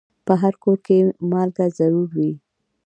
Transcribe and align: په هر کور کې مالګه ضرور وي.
په 0.25 0.33
هر 0.41 0.53
کور 0.63 0.77
کې 0.85 0.97
مالګه 1.31 1.65
ضرور 1.79 2.09
وي. 2.17 2.31